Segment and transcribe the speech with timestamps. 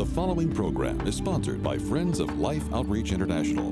[0.00, 3.68] The following program is sponsored by Friends of Life Outreach International.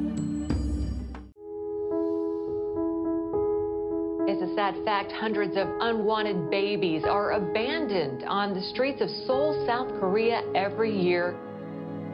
[4.29, 9.64] It's a sad fact hundreds of unwanted babies are abandoned on the streets of Seoul,
[9.67, 11.35] South Korea every year.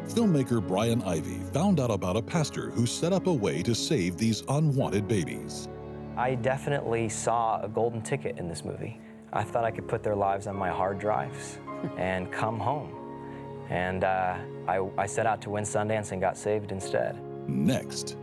[0.07, 4.17] Filmmaker Brian Ivie found out about a pastor who set up a way to save
[4.17, 5.69] these unwanted babies.
[6.17, 9.01] I definitely saw a golden ticket in this movie.
[9.33, 11.59] I thought I could put their lives on my hard drives
[11.99, 13.04] and come home.
[13.71, 14.37] And uh,
[14.69, 17.19] I, I set out to win Sundance and got saved instead.
[17.49, 18.17] Next.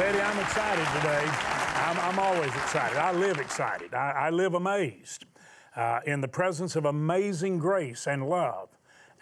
[0.00, 1.30] Betty, I'm excited today.
[1.74, 2.96] I'm, I'm always excited.
[2.96, 3.92] I live excited.
[3.92, 5.26] I, I live amazed
[5.76, 8.70] uh, in the presence of amazing grace and love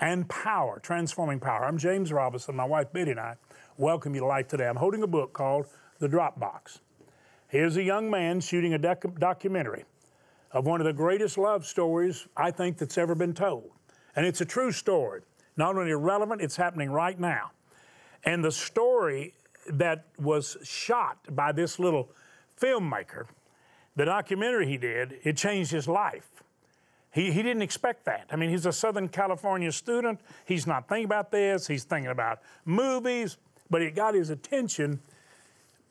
[0.01, 1.65] and power, transforming power.
[1.65, 2.55] I'm James Robison.
[2.55, 3.35] My wife Betty and I
[3.77, 4.69] welcome you to life today.
[4.69, 5.67] I'm holding a book called
[5.99, 6.79] The Drop Box.
[7.49, 9.85] Here's a young man shooting a doc- documentary
[10.53, 13.69] of one of the greatest love stories I think that's ever been told.
[14.15, 15.23] And it's a true story.
[15.57, 17.51] Not only relevant, it's happening right now.
[18.23, 19.35] And the story
[19.71, 22.11] that was shot by this little
[22.61, 23.27] filmmaker,
[23.97, 26.29] the documentary he did, it changed his life.
[27.11, 28.27] He, he didn't expect that.
[28.31, 30.21] I mean, he's a Southern California student.
[30.45, 31.67] He's not thinking about this.
[31.67, 33.39] He's thinking about movies,
[33.71, 35.01] but it got his attention.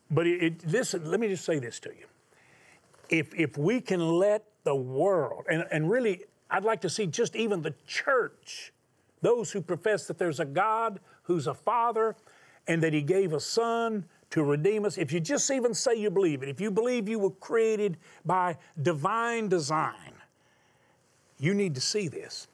[0.10, 2.06] But it, it, listen, let me just say this to you.
[3.10, 7.36] If, if we can let the world, and, and really, I'd like to see just
[7.36, 8.72] even the church,
[9.22, 12.16] those who profess that there's a God who's a father
[12.68, 16.10] and that he gave a son to redeem us, if you just even say you
[16.10, 20.14] believe it, if you believe you were created by divine design,
[21.40, 22.48] you need to see this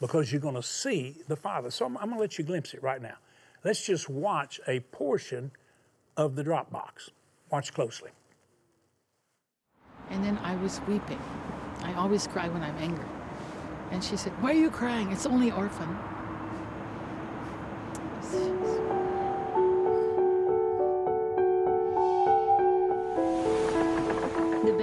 [0.00, 1.70] because you're going to see the Father.
[1.70, 3.16] So I'm, I'm going to let you glimpse it right now.
[3.64, 5.50] Let's just watch a portion
[6.16, 7.10] of the Dropbox.
[7.50, 8.10] Watch closely.
[10.10, 11.20] And then I was weeping.
[11.82, 13.06] I always cry when I'm angry.
[13.90, 15.10] And she said, Why are you crying?
[15.10, 15.96] It's only orphan.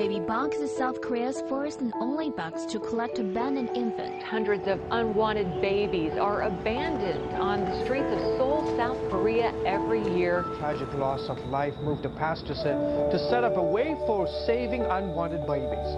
[0.03, 4.25] baby box is South Korea's first and only box to collect abandoned infants.
[4.25, 10.45] Hundreds of unwanted babies are abandoned on the streets of Seoul, South Korea every year.
[10.59, 12.77] Tragic loss of life moved the pastor said
[13.13, 15.97] to set up a way for saving unwanted babies.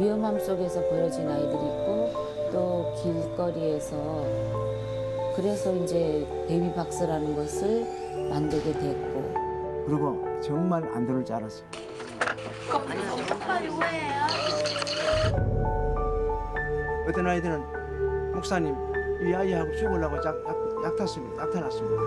[0.00, 2.12] 위험함 속에서 버려진 아이들이 있고
[2.52, 3.96] 또 길거리에서
[5.36, 7.84] 그래서 이제 베이비 박스라는 것을
[8.30, 9.34] 만들게 됐고
[9.86, 11.66] 그리고 정말 안 들을 줄 알았어요.
[17.07, 18.75] 어떤 아이들은 목사님
[19.21, 21.43] 이 아이하고 죽으려고 약, 약, 약 탔습니다.
[21.43, 22.01] 약 타놨습니다.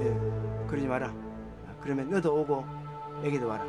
[0.00, 1.12] 예, 그러지 마라.
[1.80, 2.64] 그러면 너도 오고
[3.24, 3.64] 애기도 와라.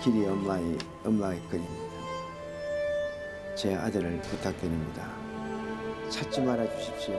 [0.00, 1.88] 길이 엄마의 엄마의 거리입니다.
[3.54, 5.10] 제 아들을 부탁드립니다.
[6.08, 7.14] 찾지 말아 주십시오.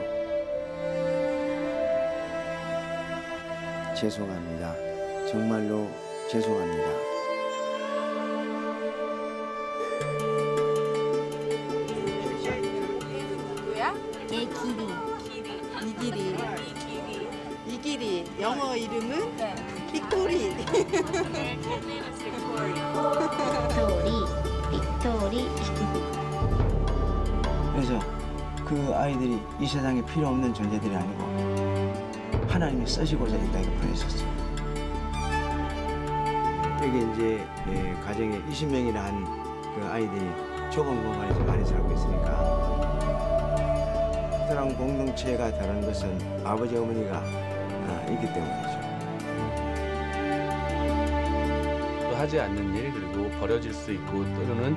[4.00, 4.74] 죄송합니다.
[5.30, 5.86] 정말로
[6.30, 6.88] 죄송합니다.
[14.30, 14.88] 이 길이.
[15.82, 16.36] 이 길이.
[17.66, 18.24] 이 길이.
[18.40, 19.36] 영어 이름은
[19.92, 20.56] 빅토리.
[23.50, 24.10] 빅토리,
[24.70, 25.48] 빅토리.
[27.74, 28.00] 그래서
[28.64, 31.49] 그 아이들이 이 세상에 필요 없는 존재들이 아니고
[32.60, 34.28] 하나님이 쓰시고자 이 땅에 보내셨어요.
[36.82, 40.20] 여기 이제 예, 가정에 20명이나 한 그 아이들이
[40.70, 43.30] 좁은 공간에서 많이 살고 있으니까
[44.30, 48.80] 특별한 공동체가 다른 것은 아버지 어머니가 아, 있기 때문이죠.
[52.10, 54.76] 또 하지 않는 일 그리고 버려질 수 있고 또는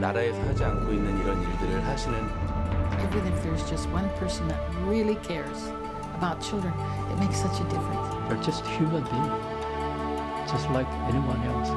[0.00, 2.18] 나라에서 하지 않고 있는 이런 일들을 하시는
[2.98, 5.70] Even if there's just one person that really cares
[6.15, 6.73] about children,
[7.11, 8.07] it makes such a difference.
[8.27, 11.69] They're just human beings, just like anyone else.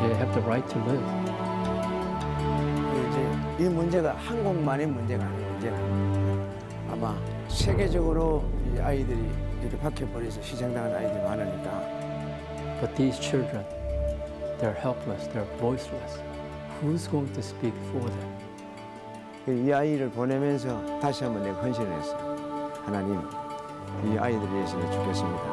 [0.00, 1.04] They have the right to live.
[3.10, 5.50] 이제 이 문제가 한국만의 문제가 아니에요.
[5.52, 5.76] 문제가
[6.90, 7.14] 아마
[7.48, 8.44] 세계적으로
[8.74, 9.18] 이 아이들이
[9.60, 12.00] 이렇게 박혀버려서 희생당한 아이들이 많으니까
[12.80, 13.62] But these children,
[14.58, 16.18] they're helpless, they're voiceless.
[16.80, 19.66] Who's going to speak for them?
[19.66, 22.33] 이 아이를 보내면서 다시 한번 내가 헌신했어요.
[22.85, 23.19] 하나님,
[24.03, 25.43] 이 아이들을 위해서 죽겠습니다.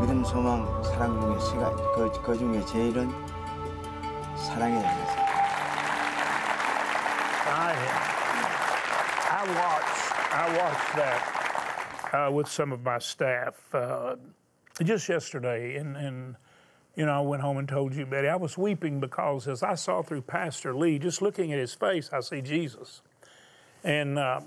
[0.00, 3.08] 믿음, 소망, 사랑 중에 시가 그, 그 중에 제일은
[4.36, 5.28] 사랑이라는 것입니다.
[7.54, 7.74] I,
[9.30, 11.22] I watched, I watched that
[12.14, 14.16] uh, with some of my staff uh,
[14.84, 16.36] just yesterday, and, and
[16.98, 19.76] you know, I went home and told you, Betty, I was weeping because as I
[19.76, 23.02] saw through Pastor Lee, just looking at his face, I see Jesus,
[23.84, 24.40] and uh,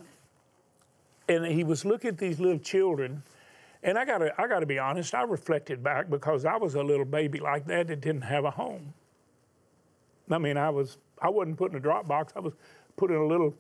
[1.30, 3.24] and he was looking at these little children.
[3.84, 5.16] And I gotta, I gotta be honest.
[5.16, 8.52] I reflected back because I was a little baby like that that didn't have a
[8.52, 8.94] home.
[10.30, 12.34] I mean, I was, I wasn't put in a drop box.
[12.36, 12.54] I was
[12.98, 13.56] put in a little,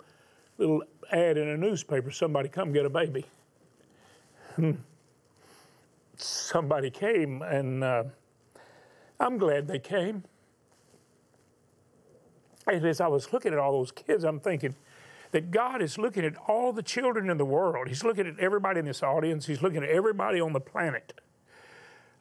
[0.58, 0.84] little
[1.14, 2.12] ad in a newspaper.
[2.12, 3.26] Somebody come get a baby.
[6.18, 8.04] Somebody came, and uh,
[9.22, 10.24] I'm glad they came.
[12.68, 14.76] And as I was looking at all those kids, I'm thinking
[15.32, 17.88] that God is looking at all the children in the world.
[17.88, 19.46] He's looking at everybody in this audience.
[19.46, 21.14] He's looking at everybody on the planet.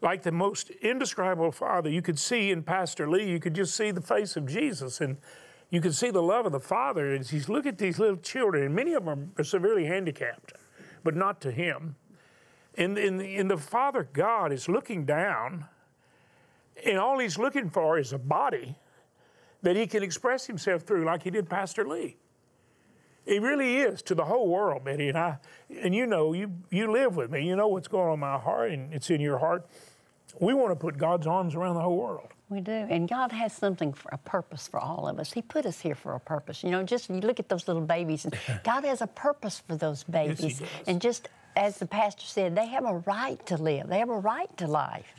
[0.03, 3.91] Like the most indescribable Father, you could see in Pastor Lee, you could just see
[3.91, 5.19] the face of Jesus, and
[5.69, 8.65] you could see the love of the Father as He's looking at these little children,
[8.65, 10.53] and many of them are severely handicapped,
[11.05, 11.97] but not to Him.
[12.77, 15.67] And, and, and the Father God is looking down,
[16.85, 18.77] and all He's looking for is a body
[19.63, 22.17] that He can express Himself through, like He did Pastor Lee.
[23.27, 25.09] He really is to the whole world, Betty.
[25.09, 25.39] And I,
[25.83, 27.47] and you know, you you live with me.
[27.47, 29.67] You know what's going on in my heart, and it's in your heart.
[30.41, 32.29] We want to put God's arms around the whole world.
[32.49, 32.73] We do.
[32.73, 35.33] And God has something for a purpose for all of us.
[35.33, 36.65] He put us here for a purpose.
[36.65, 39.77] You know, just you look at those little babies, and God has a purpose for
[39.77, 40.59] those babies.
[40.59, 40.69] does.
[40.87, 43.89] and just as the pastor said, they have a right to live.
[43.89, 45.15] They have a right to life.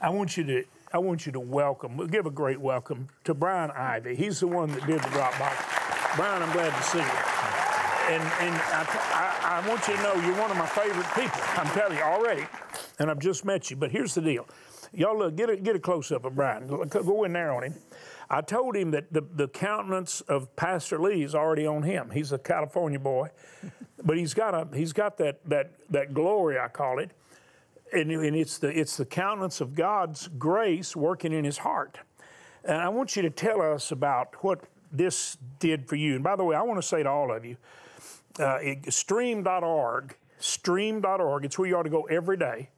[0.00, 3.70] I want you to I want you to welcome, give a great welcome to Brian
[3.70, 4.16] Ivie.
[4.16, 6.16] He's the one that did the Dropbox.
[6.16, 7.04] Brian, I'm glad to see you.
[7.04, 8.84] And and I,
[9.44, 11.40] I, I want you to know you're one of my favorite people.
[11.56, 12.44] I'm telling you already,
[12.98, 13.76] and I've just met you.
[13.76, 14.48] But here's the deal,
[14.92, 16.66] y'all look get a get a close up of Brian.
[16.66, 17.74] Go- Go in there on him.
[18.28, 22.10] I told him that the, the countenance of Pastor Lee is already on him.
[22.10, 23.28] He's a California boy,
[24.02, 27.12] but he's got a he's got that that that glory I call it
[27.92, 31.98] and, and it's the it's the countenance of God's grace working in his heart.
[32.64, 34.60] And I want you to tell us about what
[34.92, 36.14] this did for you.
[36.14, 37.56] And by the way, I want to say to all of you,
[38.38, 38.58] uh,
[38.88, 42.68] stream.org, stream.org, it's where you ought to go every day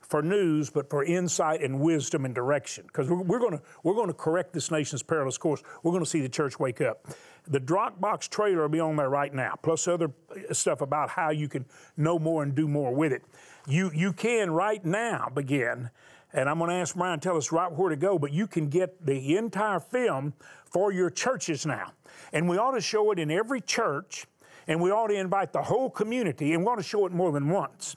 [0.00, 2.84] for news, but for insight and wisdom and direction.
[2.86, 5.62] Because we're, we're we're going to correct this nation's perilous course.
[5.82, 7.06] We're going to see the church wake up.
[7.48, 10.10] The Dropbox trailer will be on there right now, plus other
[10.52, 11.64] stuff about how you can
[11.96, 13.22] know more and do more with it.
[13.66, 15.90] You you can right now begin,
[16.32, 18.18] and I'm going to ask Brian to tell us right where to go.
[18.18, 20.34] But you can get the entire film
[20.64, 21.92] for your churches now,
[22.32, 24.26] and we ought to show it in every church,
[24.68, 27.32] and we ought to invite the whole community, and we ought to show it more
[27.32, 27.96] than once.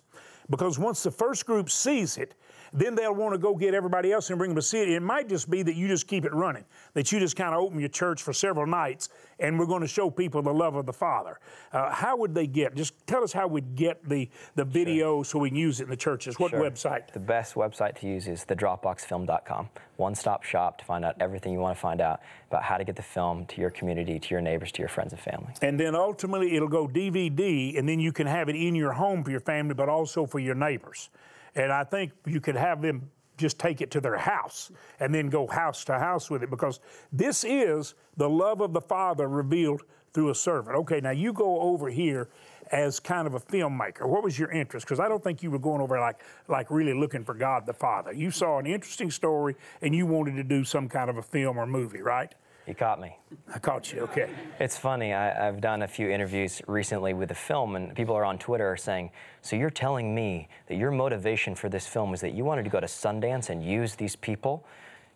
[0.50, 2.34] Because once the first group sees it,
[2.74, 4.90] then they'll want to go get everybody else and bring them to see it.
[4.90, 7.62] It might just be that you just keep it running, that you just kind of
[7.62, 10.86] open your church for several nights, and we're going to show people the love of
[10.86, 11.40] the Father.
[11.72, 12.76] Uh, how would they get?
[12.76, 15.90] Just tell us how we'd get the the video so we can use it in
[15.90, 16.40] the churches.
[16.40, 16.62] What Sure.
[16.62, 17.12] website?
[17.14, 19.70] The best website to use is thedropboxfilm.com.
[19.98, 22.84] One stop shop to find out everything you want to find out about how to
[22.84, 25.54] get the film to your community, to your neighbors, to your friends and family.
[25.62, 29.24] And then ultimately it'll go DVD, and then you can have it in your home
[29.24, 31.10] for your family, but also for your neighbors.
[31.56, 35.30] And I think you could have them just take it to their house and then
[35.30, 36.80] go house to house with it because
[37.12, 40.76] this is the love of the Father revealed through a servant.
[40.76, 42.30] Okay, now you go over here
[42.72, 44.08] as kind of a filmmaker.
[44.08, 44.86] What was your interest?
[44.86, 47.74] Because I don't think you were going over like like really looking for God the
[47.74, 48.14] Father.
[48.14, 51.58] You saw an interesting story and you wanted to do some kind of a film
[51.58, 52.34] or movie, right?
[52.70, 53.18] You caught me.
[53.52, 54.02] I caught you.
[54.02, 54.30] Okay.
[54.60, 55.12] It's funny.
[55.12, 58.78] I, I've done a few interviews recently with the film, and people are on Twitter
[58.78, 59.10] saying,
[59.42, 62.70] "So you're telling me that your motivation for this film was that you wanted to
[62.70, 64.68] go to Sundance and use these people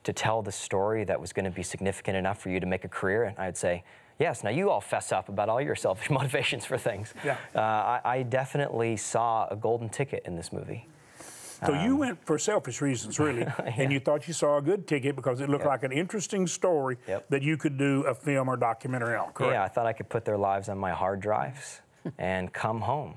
[0.03, 2.85] to tell the story that was going to be significant enough for you to make
[2.85, 3.83] a career?" And I'd say,
[4.17, 7.13] "Yes." Now you all fess up about all your selfish motivations for things.
[7.23, 7.37] Yeah.
[7.53, 10.87] Uh, I, I definitely saw a golden ticket in this movie.
[11.65, 13.45] So you Um, went for selfish reasons, really,
[13.77, 15.69] and you thought you saw a good ticket because it looked Yep.
[15.71, 17.29] like an interesting story Yep.
[17.29, 19.31] that you could do a film or documentary on.
[19.33, 19.53] Correct?
[19.53, 21.81] Yeah, I thought I could put their lives on my hard drives
[22.17, 23.15] and come home.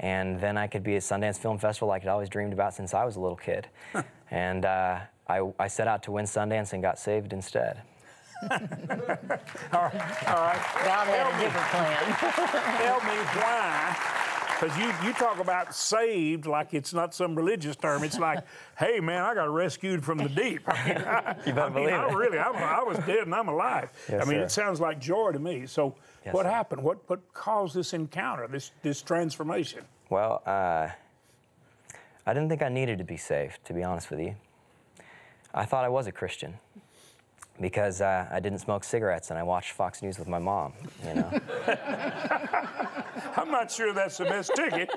[0.00, 2.92] And then I could be at Sundance Film Festival like I'd always dreamed about since
[2.94, 3.68] I was a little kid.
[4.30, 4.98] and uh,
[5.28, 7.82] I, I set out to win Sundance and got saved instead.
[8.50, 8.68] all right,
[9.72, 10.62] all right.
[10.84, 12.02] God had a different plan.
[12.82, 14.11] Tell me why
[14.62, 18.04] Because you, you talk about saved like it's not some religious term.
[18.04, 18.44] It's like,
[18.78, 20.62] hey, man, I got rescued from the deep.
[20.68, 22.14] I mean, I, You better I mean, believe I it.
[22.14, 23.90] really, I'm, I was dead and I'm alive.
[24.08, 24.44] Yes, I mean, sir.
[24.44, 25.66] it sounds like joy to me.
[25.66, 26.50] So, Yes, what sir.
[26.50, 26.84] happened?
[26.84, 29.80] What, what caused this encounter, this, this transformation?
[30.10, 30.90] Well, uh,
[32.24, 34.36] I didn't think I needed to be saved, to be honest with you.
[35.52, 36.54] I thought I was a Christian
[37.60, 40.72] because uh, I didn't smoke cigarettes and I watched Fox News with my mom.
[41.06, 41.40] You know,
[43.36, 44.90] I'm not sure that's the best ticket.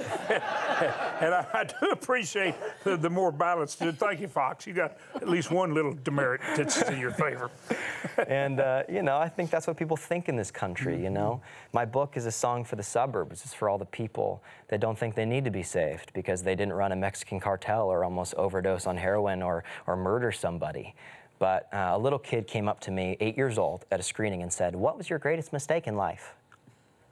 [1.20, 3.80] and I, I do appreciate the, the more balanced.
[3.80, 4.66] Thank you, Fox.
[4.66, 7.52] You got at least one little demerit that's in your favor.
[8.28, 11.02] and uh, you know, I think that's what people think in this country.
[11.02, 11.42] You know,
[11.74, 13.44] my book is a song for the suburbs.
[13.44, 16.56] It's for all the people that don't think they need to be saved because they
[16.56, 20.96] didn't run a Mexican cartel or almost overdose on heroin or or murder somebody.
[21.38, 24.42] But uh, a little kid came up to me, eight years old, at a screening
[24.42, 26.34] and said, "What was your greatest mistake in life?"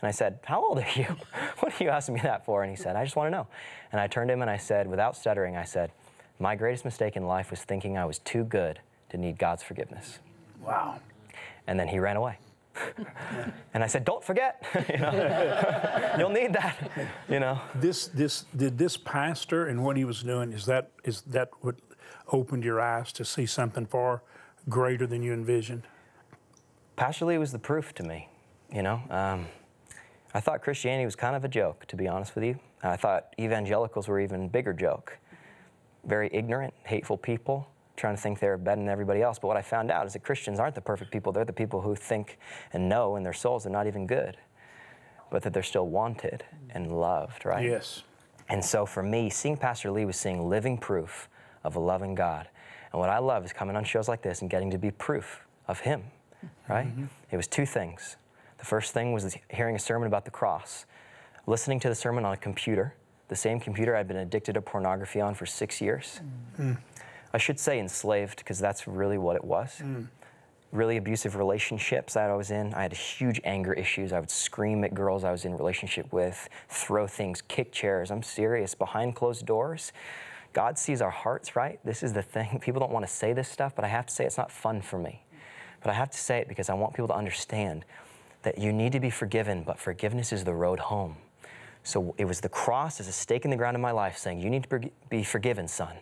[0.04, 1.06] And I said, How old are you?
[1.60, 2.62] what are you asking me that for?
[2.62, 3.48] And he said, I just want to know.
[3.94, 5.94] And I turned to him and I said, without stuttering, I said,
[6.40, 10.20] My greatest mistake in life was thinking I was too good to need God's forgiveness.
[10.62, 11.00] Wow.
[11.68, 12.38] And then he ran away.
[13.74, 16.92] and I said, Don't forget, you know, you'll need that,
[17.30, 17.62] you know.
[17.74, 21.76] This, this, did this pastor and what he was doing, is that, is that what
[22.32, 24.22] opened your eyes to see something far
[24.70, 25.84] greater than you envisioned?
[26.96, 28.30] Pastor Lee was the proof to me,
[28.72, 29.02] you know.
[29.10, 29.48] Um,
[30.34, 32.60] I thought Christianity was kind of a joke, to be honest with you.
[32.82, 35.18] I thought evangelicals were even bigger joke.
[36.06, 39.38] Very ignorant, hateful people trying to think they're better than everybody else.
[39.40, 41.32] But what I found out is that Christians aren't the perfect people.
[41.32, 42.40] They're the people who think
[42.74, 44.38] and know in their souls they're not even good,
[45.30, 47.66] but that they're still wanted and loved, right?
[47.66, 48.04] Yes.
[48.50, 51.30] And so for me, seeing Pastor Lee was seeing living proof
[51.64, 52.48] of a loving God.
[52.92, 55.42] And what I love is coming on shows like this and getting to be proof
[55.68, 56.04] of Him,
[56.70, 56.88] right?
[56.88, 57.06] Mm-hmm.
[57.32, 58.18] It was two things.
[58.60, 60.86] The first thing was hearing a sermon about the cross,
[61.48, 62.94] listening to the sermon on a computer,
[63.28, 66.22] the same computer I'd been addicted to pornography on for six years.
[66.60, 66.66] Mm.
[66.66, 66.78] Mm.
[67.34, 69.82] I should say enslaved, because that's really what it was.
[69.82, 70.08] Mm.
[70.72, 72.74] Really abusive relationships that I was in.
[72.74, 74.14] I had huge anger issues.
[74.14, 78.12] I would scream at girls I was in relationship with, throw things, kick chairs.
[78.12, 78.76] I'm serious.
[78.76, 79.94] Behind closed doors,
[80.54, 81.80] God sees our hearts, right?
[81.84, 82.60] This is the thing.
[82.62, 84.82] People don't want to say this stuff, but I have to say it's not fun
[84.82, 85.24] for me.
[85.82, 87.84] But I have to say it because I want people to understand
[88.44, 91.18] that you need to be forgiven, but forgiveness is the road home.
[91.84, 94.40] So it was the cross as a stake in the ground in my life saying,
[94.40, 95.98] You need to be- forgiven, son.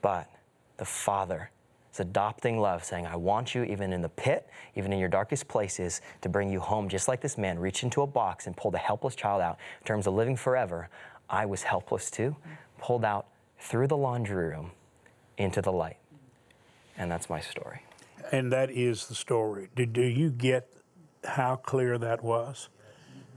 [0.00, 0.30] But
[0.76, 1.50] the Father
[1.92, 5.48] is adopting love, saying, I want you, even in the pit, even in your darkest
[5.48, 8.76] places, to bring you home, just like this man reached into a box and pulled
[8.76, 9.58] a helpless child out.
[9.80, 10.88] In terms of living forever,
[11.28, 12.36] I was helpless too,
[12.78, 13.26] pulled out
[13.58, 14.70] through the laundry room
[15.36, 15.98] into the light.
[16.96, 17.82] And that's my story.
[18.32, 19.68] And that is the story.
[19.74, 20.68] Do, do you get
[21.24, 22.68] how clear that was?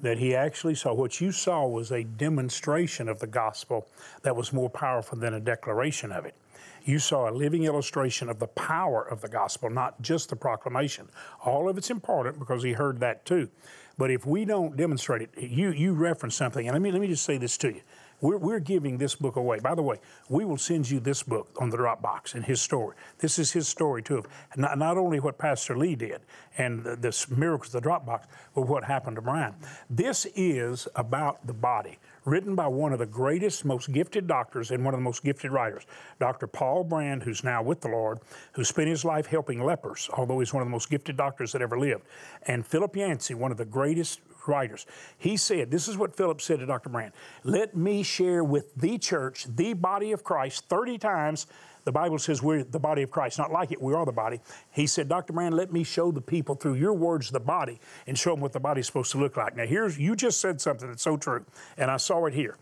[0.01, 3.87] That he actually saw what you saw was a demonstration of the gospel
[4.23, 6.35] that was more powerful than a declaration of it.
[6.83, 11.07] You saw a living illustration of the power of the gospel, not just the proclamation.
[11.45, 13.49] All of it's important because he heard that too.
[13.97, 17.07] But if we don't demonstrate it, you you reference something, and let me let me
[17.07, 17.81] just say this to you.
[18.21, 19.59] We're, we're giving this book away.
[19.59, 19.97] By the way,
[20.29, 22.95] we will send you this book on the Dropbox and his story.
[23.17, 24.23] This is his story too,
[24.55, 26.21] not, not only what Pastor Lee did
[26.57, 29.55] and the, the miracles of the Dropbox, but what happened to Brian.
[29.89, 34.85] This is about the body, written by one of the greatest, most gifted doctors and
[34.85, 35.85] one of the most gifted writers,
[36.19, 36.45] Dr.
[36.45, 38.19] Paul Brand, who's now with the Lord,
[38.53, 41.61] who spent his life helping lepers, although he's one of the most gifted doctors that
[41.61, 42.03] ever lived,
[42.43, 44.85] and Philip Yancey, one of the greatest writers.
[45.17, 46.89] He said, This is what Philip said to Dr.
[46.89, 51.47] Brand Let me share with the church, the body of Christ, 30 times.
[51.83, 54.39] The Bible says we're the body of Christ, not like it, we are the body.
[54.69, 55.33] He said, Dr.
[55.33, 58.53] Brand, let me show the people through your words the body and show them what
[58.53, 59.55] the body's supposed to look like.
[59.55, 61.43] Now, here's, you just said something that's so true,
[61.77, 62.57] and I saw it here.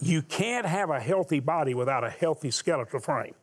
[0.00, 3.34] You can't have a healthy body without a healthy skeletal frame.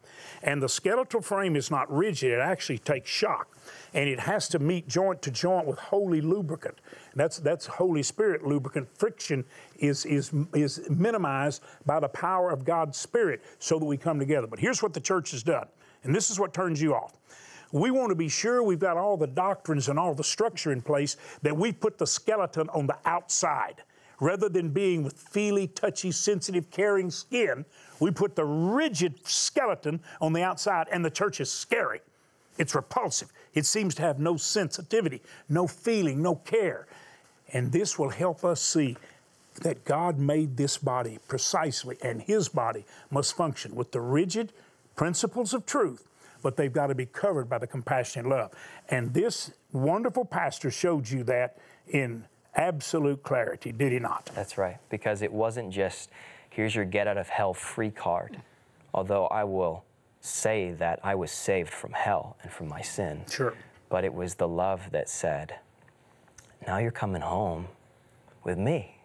[0.42, 3.56] And the skeletal frame is not rigid, it actually takes shock.
[3.94, 6.80] And it has to meet joint to joint with holy lubricant.
[7.18, 8.88] That's, that's Holy Spirit lubricant.
[8.96, 9.44] Friction
[9.80, 14.46] is, is, is minimized by the power of God's Spirit so that we come together.
[14.46, 15.68] But here's what the church has done,
[16.04, 17.18] and this is what turns you off.
[17.72, 20.82] We want to be sure we've got all the doctrines and all the structure in
[20.82, 23.84] place that we put the skeleton on the outside.
[24.20, 27.66] Rather than being with feely, touchy, sensitive, caring skin,
[28.00, 32.00] we put the rigid skeleton on the outside, and the church is scary.
[32.60, 33.32] It's repulsive.
[33.54, 36.88] It seems to have no sensitivity, no feeling, no care.
[37.54, 38.98] And this will help us see
[39.62, 44.54] that God made this body precisely, and His body must function with the rigid
[44.96, 46.08] principles of truth,
[46.44, 48.52] but they've got to be covered by the compassion and love.
[48.90, 52.26] And this wonderful pastor showed you that in
[52.56, 54.30] absolute clarity, did he not?
[54.36, 56.10] That's right, because it wasn't just
[56.50, 58.42] here's your get out of hell free card.
[58.94, 59.84] Although I will
[60.22, 63.24] say that I was saved from hell and from my sin.
[63.30, 63.54] Sure.
[63.90, 65.56] But it was the love that said,
[66.66, 67.68] now you're coming home
[68.44, 68.98] with me.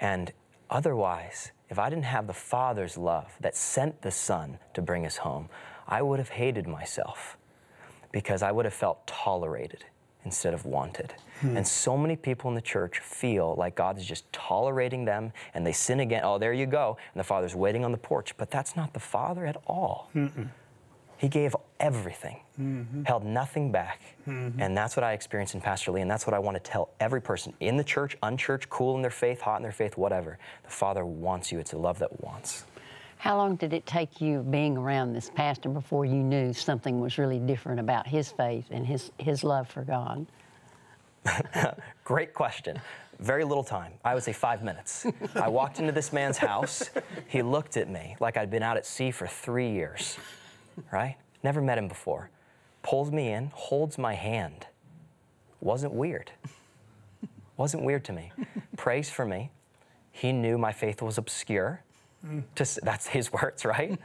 [0.00, 0.32] And
[0.70, 5.18] otherwise, if I didn't have the Father's love that sent the Son to bring us
[5.18, 5.48] home,
[5.86, 7.36] I would have hated myself
[8.12, 9.84] because I would have felt tolerated
[10.24, 11.14] instead of wanted.
[11.40, 11.56] Hmm.
[11.56, 15.66] And so many people in the church feel like God is just tolerating them and
[15.66, 16.22] they sin again.
[16.24, 16.96] Oh, there you go.
[17.14, 18.36] And the Father's waiting on the porch.
[18.36, 20.10] But that's not the Father at all.
[20.14, 20.48] Mm-mm.
[21.18, 23.06] He gave everything, Mhm.
[23.06, 24.00] held nothing back.
[24.26, 24.54] Mhm.
[24.60, 26.00] And that's what I experienced in Pastor Lee.
[26.00, 29.02] And that's what I want to tell every person in the church, unchurched, cool in
[29.02, 30.38] their faith, hot in their faith, whatever.
[30.64, 31.58] The Father wants you.
[31.58, 32.64] It's a love that wants.
[33.18, 37.18] How long did it take you being around this pastor before you knew something was
[37.18, 40.24] really different about his faith and his, his love for God?
[42.04, 42.80] Great question.
[43.18, 43.92] Very little time.
[44.04, 45.04] I would say five minutes.
[45.34, 46.90] I walked into this man's house.
[47.26, 50.16] He looked at me like I'd been out at sea for three years,
[50.92, 51.16] right?
[51.42, 52.30] Never met him before.
[52.82, 54.66] Pulls me in, holds my hand.
[55.60, 56.30] Wasn't weird.
[57.56, 58.32] Wasn't weird to me.
[58.76, 59.50] Prays for me.
[60.12, 61.82] He knew my faith was obscure.
[62.82, 63.98] That's his words, right?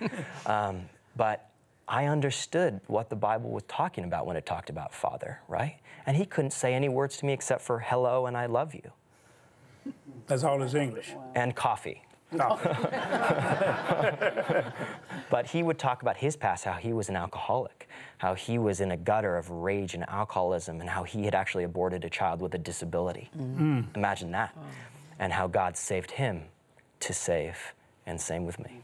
[0.46, 0.82] um,
[1.16, 1.50] but
[1.88, 5.78] I understood what the Bible was talking about when it talked about Father, right?
[6.06, 8.92] And he couldn't say any words to me except for hello and I love you.
[10.28, 11.14] That's all his English.
[11.36, 12.04] And coffee.
[15.30, 17.88] but he would talk about his past, how he was an alcoholic,
[18.18, 21.64] how he was in a gutter of rage and alcoholism, and how he had actually
[21.64, 23.30] aborted a child with a disability.
[23.38, 23.96] Mm.
[23.96, 24.56] Imagine that.
[25.20, 26.44] And how God saved him
[27.02, 27.58] to save,
[28.06, 28.82] and same with me.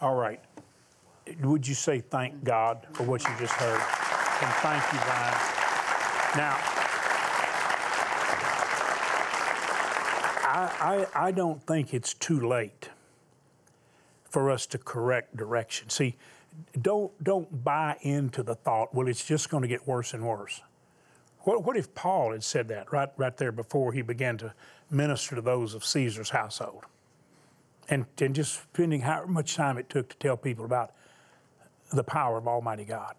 [0.00, 0.40] All right.
[1.40, 3.80] Would you say thank God for what you just heard?
[4.42, 5.38] And thank you, Brian.
[6.36, 6.81] Now,
[10.52, 12.90] I, I, don't think it's too late
[14.28, 15.88] for us to correct direction.
[15.88, 16.16] See,
[16.80, 20.60] don't, don't buy into the thought, well, it's just going to get worse and worse.
[21.40, 24.52] What, what if Paul had said that right, right there before he began to
[24.90, 26.84] minister to those of Caesar's household?
[27.88, 30.92] And, and just spending how much time it took to tell people about
[31.92, 33.16] the power of Almighty God.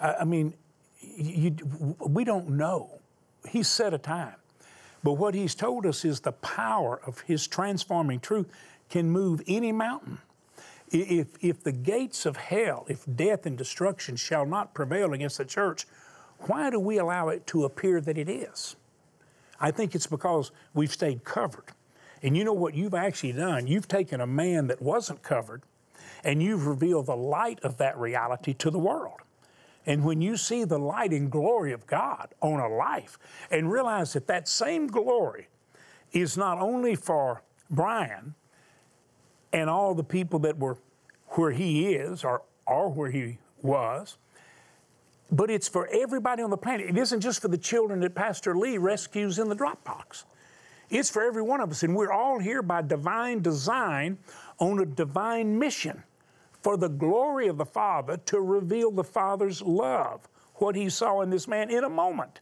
[0.00, 0.52] I, I mean,
[1.00, 1.56] you,
[1.98, 3.00] we don't know.
[3.48, 4.34] He set a time.
[5.02, 8.46] But what he's told us is the power of his transforming truth
[8.88, 10.18] can move any mountain.
[10.90, 15.44] If, if the gates of hell, if death and destruction shall not prevail against the
[15.44, 15.86] church,
[16.40, 18.76] why do we allow it to appear that it is?
[19.58, 21.72] I think it's because we've stayed covered.
[22.22, 23.66] And you know what you've actually done?
[23.66, 25.62] You've taken a man that wasn't covered
[26.24, 29.20] and you've revealed the light of that reality to the world.
[29.86, 33.18] And when you see the light and glory of God on a life
[33.50, 35.48] and realize that that same glory
[36.12, 38.34] is not only for Brian
[39.52, 40.78] and all the people that were
[41.28, 44.18] where he is or, or where he was,
[45.30, 46.88] but it's for everybody on the planet.
[46.88, 50.24] It isn't just for the children that Pastor Lee rescues in the Dropbox.
[50.90, 51.82] It's for every one of us.
[51.82, 54.18] And we're all here by divine design
[54.58, 56.02] on a divine mission
[56.62, 61.30] for the glory of the Father to reveal the Father's love, what he saw in
[61.30, 62.40] this man in a moment.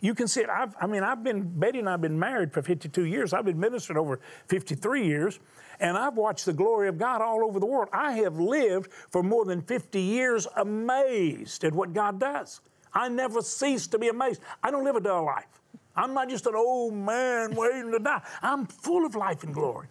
[0.00, 0.50] You can see it.
[0.50, 3.32] I've, I mean, I've been, Betty and I have been married for 52 years.
[3.32, 5.40] I've been ministered over 53 years,
[5.80, 7.88] and I've watched the glory of God all over the world.
[7.92, 12.60] I have lived for more than 50 years amazed at what God does.
[12.92, 14.42] I never cease to be amazed.
[14.62, 15.60] I don't live a dull life.
[15.96, 18.22] I'm not just an old man waiting to die.
[18.42, 19.88] I'm full of life and glory.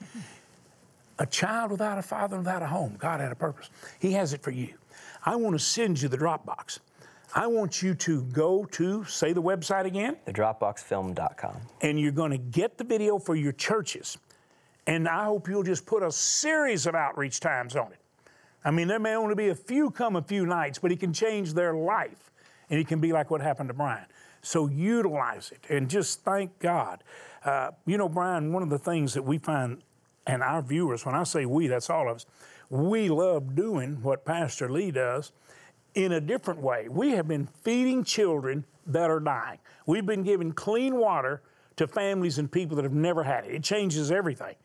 [1.19, 2.95] A child without a father and without a home.
[2.97, 3.69] God had a purpose.
[3.99, 4.73] He has it for you.
[5.25, 6.79] I want to send you the Dropbox.
[7.33, 11.57] I want you to go to, say the website again, thedropboxfilm.com.
[11.81, 14.17] and you're going to get the video for your churches.
[14.87, 17.99] And I hope you'll just put a series of outreach times on it.
[18.63, 21.11] I mean, there may only be a few come a few nights, but it can
[21.11, 22.31] change their life.
[22.69, 24.05] And it can be like what happened to Brian.
[24.41, 27.03] So utilize it and just thank God.
[27.43, 29.81] Uh, you know, Brian, one of the things that we find,
[30.27, 32.25] and our viewers, when I say we, that's all of us,
[32.69, 35.31] we love doing what Pastor Lee does
[35.93, 36.87] in a different way.
[36.89, 39.59] We have been feeding children that are dying.
[39.85, 41.41] We've been giving clean water
[41.77, 43.53] to families and people that have never had it.
[43.53, 44.55] It changes everything.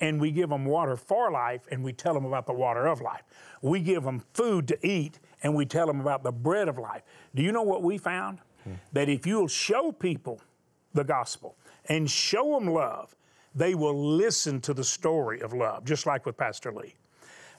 [0.00, 3.00] And we give them water for life and we tell them about the water of
[3.00, 3.22] life.
[3.60, 7.02] We give them food to eat and we tell them about the bread of life.
[7.34, 8.38] Do you know what we found?
[8.64, 8.74] Hmm.
[8.92, 10.40] That if you'll show people
[10.94, 11.56] the gospel
[11.88, 13.14] and show them love,
[13.54, 16.94] they will listen to the story of love, just like with Pastor Lee.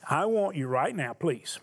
[0.09, 1.59] I want you right now, please,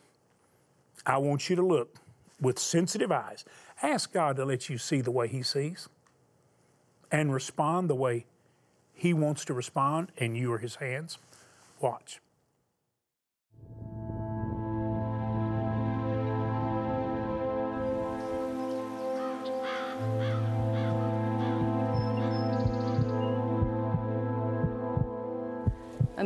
[1.06, 1.96] I want you to look
[2.40, 3.44] with sensitive eyes.
[3.82, 5.88] Ask God to let you see the way He sees.
[7.12, 8.24] and respond the way
[8.94, 11.18] He wants to respond, and you are His hands?
[11.80, 12.20] Watch.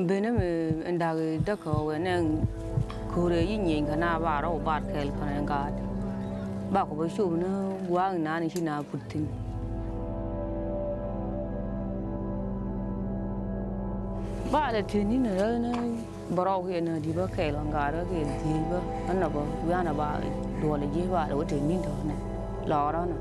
[0.02, 2.42] Bene me ndagi dako wenen
[3.14, 5.70] kure yin kana ba ro ba kel kana ga
[6.72, 7.46] ba ko ba shu na
[7.88, 9.28] wa na ni shi na putin
[14.50, 15.70] ba da tini na ra na
[16.35, 18.78] baro ke na di ba kel ga ra ke di ba
[19.09, 20.18] an ba wa na ba
[20.61, 22.16] do le ji ba da tini to ne
[22.66, 23.16] lo ra na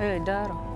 [0.00, 0.75] eh daro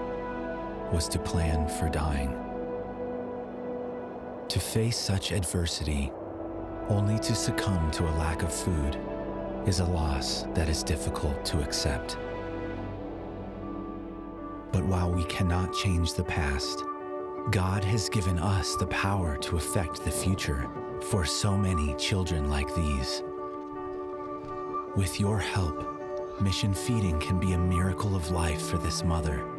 [0.91, 2.37] was to plan for dying.
[4.49, 6.11] To face such adversity,
[6.89, 8.99] only to succumb to a lack of food,
[9.65, 12.17] is a loss that is difficult to accept.
[14.73, 16.83] But while we cannot change the past,
[17.51, 20.67] God has given us the power to affect the future
[21.09, 23.23] for so many children like these.
[24.95, 29.50] With your help, Mission Feeding can be a miracle of life for this mother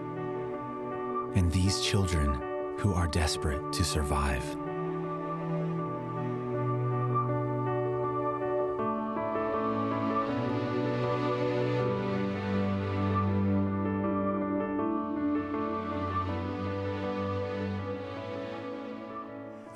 [1.34, 2.40] and these children
[2.78, 4.44] who are desperate to survive.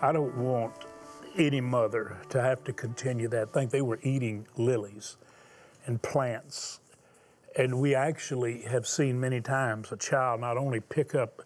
[0.02, 0.72] I don't want
[1.36, 3.52] any mother to have to continue that.
[3.52, 5.16] Think they were eating lilies
[5.86, 6.80] and plants.
[7.56, 11.42] And we actually have seen many times a child not only pick up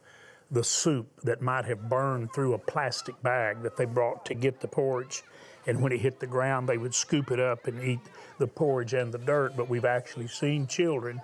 [0.51, 4.61] the soup that might have burned through a plastic bag that they brought to get
[4.61, 5.23] the porridge,
[5.67, 8.01] and when it hit the ground, they would scoop it up and eat
[8.39, 9.57] the porridge and the dirt.
[9.57, 11.21] But we've actually seen children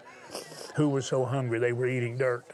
[0.77, 2.44] who were so hungry they were eating dirt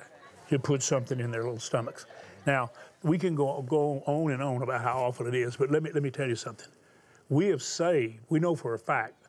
[0.49, 2.07] to put something in their little stomachs.
[2.47, 2.71] Now,
[3.03, 5.91] we can go, go on and on about how awful it is, but let me,
[5.93, 6.69] let me tell you something.
[7.29, 9.22] We have saved, we know for a fact,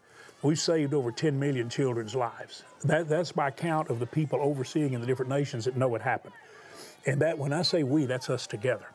[0.43, 2.63] we've saved over 10 million children's lives.
[2.83, 6.01] That, that's by count of the people overseeing in the different nations that know it
[6.01, 6.33] happened.
[7.05, 8.87] And that, when I say we, that's us together.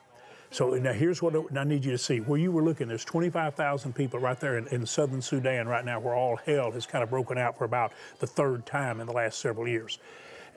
[0.51, 2.21] So now here's what I need you to see.
[2.21, 6.01] Where you were looking, there's 25,000 people right there in, in southern Sudan right now
[6.01, 9.13] where all hell has kind of broken out for about the third time in the
[9.13, 9.99] last several years.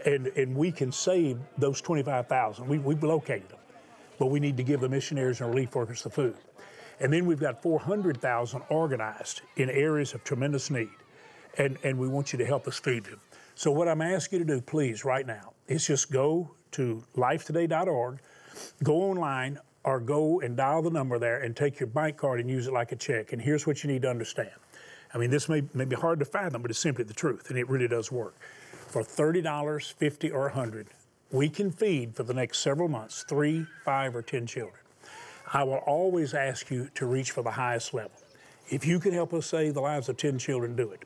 [0.05, 2.67] And, and we can save those 25,000.
[2.67, 3.59] We, we've located them.
[4.17, 6.35] But we need to give the missionaries and relief workers the food.
[7.01, 10.89] And then we've got 400,000 organized in areas of tremendous need.
[11.57, 13.19] And, and we want you to help us feed them.
[13.55, 18.19] So what I'm asking you to do, please, right now, is just go to lifetoday.org,
[18.83, 22.49] go online, or go and dial the number there and take your bank card and
[22.49, 23.33] use it like a check.
[23.33, 24.51] And here's what you need to understand.
[25.13, 27.59] I mean, this may, may be hard to fathom, but it's simply the truth, and
[27.59, 28.39] it really does work.
[28.71, 30.87] For $30, 50 or 100
[31.31, 34.80] we can feed for the next several months three, five, or 10 children.
[35.53, 38.17] I will always ask you to reach for the highest level.
[38.69, 41.03] If you can help us save the lives of 10 children, do it.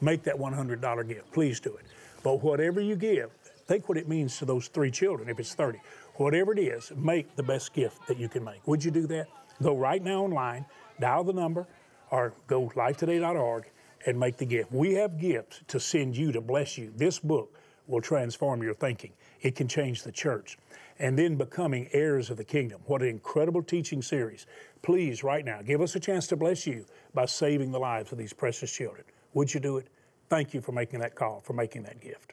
[0.00, 1.32] Make that $100 gift.
[1.32, 1.84] Please do it.
[2.22, 3.30] But whatever you give,
[3.66, 5.78] think what it means to those three children if it's 30.
[6.14, 8.66] Whatever it is, make the best gift that you can make.
[8.66, 9.28] Would you do that?
[9.62, 10.64] Go right now online,
[10.98, 11.66] dial the number,
[12.10, 13.70] or go lifetoday.org
[14.06, 14.72] and make the gift.
[14.72, 16.92] We have gifts to send you to bless you.
[16.96, 17.54] This book
[17.86, 19.12] will transform your thinking.
[19.44, 20.58] It can change the church.
[20.98, 22.80] And then becoming heirs of the kingdom.
[22.86, 24.46] What an incredible teaching series.
[24.82, 28.18] Please, right now, give us a chance to bless you by saving the lives of
[28.18, 29.04] these precious children.
[29.34, 29.88] Would you do it?
[30.30, 32.32] Thank you for making that call, for making that gift.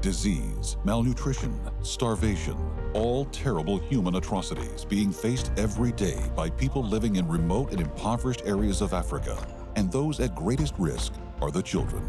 [0.00, 2.56] Disease, malnutrition, starvation,
[2.94, 8.42] all terrible human atrocities being faced every day by people living in remote and impoverished
[8.46, 9.36] areas of Africa.
[9.74, 12.08] And those at greatest risk are the children.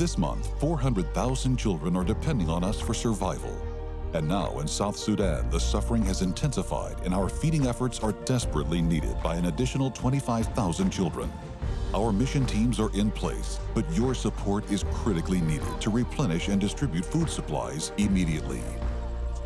[0.00, 3.54] This month, 400,000 children are depending on us for survival.
[4.14, 8.80] And now in South Sudan, the suffering has intensified and our feeding efforts are desperately
[8.80, 11.30] needed by an additional 25,000 children.
[11.92, 16.58] Our mission teams are in place, but your support is critically needed to replenish and
[16.58, 18.62] distribute food supplies immediately.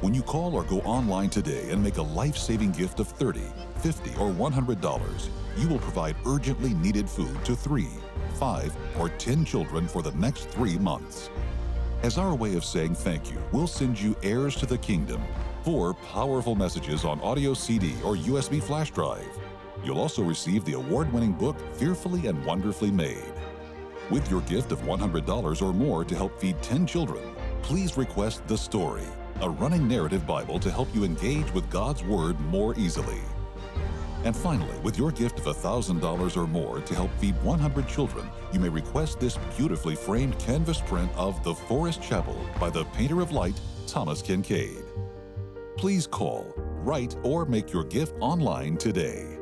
[0.05, 3.41] When you call or go online today and make a life saving gift of $30,
[3.81, 7.89] $50, or $100, you will provide urgently needed food to three,
[8.35, 11.31] five, or 10 children for the next three months.
[12.03, 15.23] As our way of saying thank you, we'll send you Heirs to the Kingdom,
[15.63, 19.41] four powerful messages on audio CD or USB flash drive.
[19.83, 23.33] You'll also receive the award winning book Fearfully and Wonderfully Made.
[24.11, 27.25] With your gift of $100 or more to help feed 10 children,
[27.63, 29.07] please request The Story,
[29.41, 33.21] a running narrative Bible to help you engage with God's Word more easily.
[34.25, 38.61] And finally, with your gift of $1,000 or more to help feed 100 children, you
[38.61, 43.33] may request this beautifully framed canvas print of The Forest Chapel by the painter of
[43.33, 44.85] light, Thomas Kinkade.
[45.77, 49.34] Please call, write, or make your gift online today.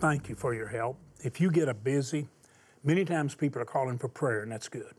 [0.00, 0.96] Thank you for your help.
[1.22, 2.26] If you get a busy,
[2.82, 4.94] many times people are calling for prayer, and that's good.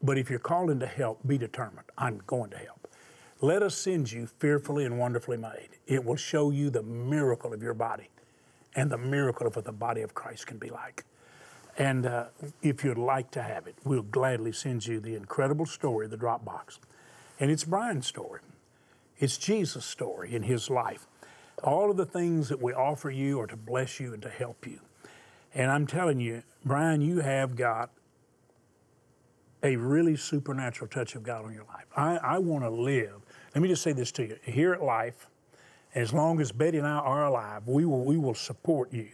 [0.00, 1.86] But if you're calling to help, be determined.
[1.98, 2.86] I'm going to help.
[3.40, 5.70] Let us send you fearfully and wonderfully made.
[5.88, 8.08] It will show you the miracle of your body
[8.76, 11.04] and the miracle of what the body of Christ can be like.
[11.76, 12.26] And uh,
[12.62, 16.16] if you'd like to have it, we'll gladly send you the incredible story, of the
[16.16, 16.78] Dropbox.
[17.40, 18.40] And it's Brian's story.
[19.18, 21.08] It's Jesus' story in his life.
[21.62, 24.66] All of the things that we offer you are to bless you and to help
[24.66, 24.80] you.
[25.54, 27.90] And I'm telling you, Brian, you have got
[29.62, 31.86] a really supernatural touch of God on your life.
[31.96, 33.22] I, I want to live.
[33.54, 34.36] Let me just say this to you.
[34.44, 35.28] Here at Life,
[35.94, 39.08] as long as Betty and I are alive, we will, we will support you.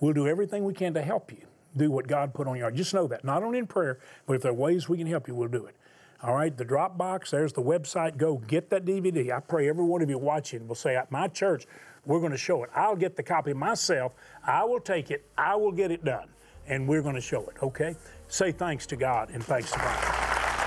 [0.00, 2.74] We'll do everything we can to help you do what God put on your heart.
[2.74, 3.24] Just know that.
[3.24, 5.66] Not only in prayer, but if there are ways we can help you, we'll do
[5.66, 5.76] it.
[6.20, 8.16] All right, the Dropbox, there's the website.
[8.16, 9.30] Go get that DVD.
[9.30, 11.66] I pray every one of you watching will say, At my church,
[12.04, 12.70] we're going to show it.
[12.74, 14.14] I'll get the copy myself.
[14.44, 15.24] I will take it.
[15.36, 16.28] I will get it done.
[16.66, 17.94] And we're going to show it, okay?
[18.26, 20.04] Say thanks to God and thanks to God.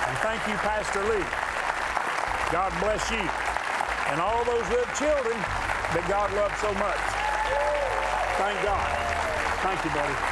[0.08, 1.26] And thank you, Pastor Lee.
[2.52, 3.30] God bless you.
[4.12, 7.00] And all those little children that God loves so much.
[8.38, 9.02] Thank God.
[9.62, 10.31] Thank you, buddy.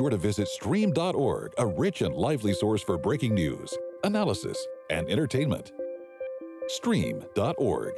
[0.00, 4.56] Sure to visit stream.org, a rich and lively source for breaking news, analysis,
[4.88, 5.72] and entertainment.
[6.68, 7.92] Stream.org.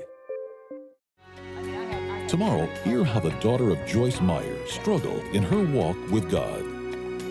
[2.26, 6.64] Tomorrow, hear how the daughter of Joyce Meyer struggled in her walk with God.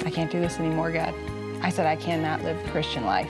[0.05, 1.13] I can't do this anymore, God.
[1.61, 3.29] I said I cannot live Christian life.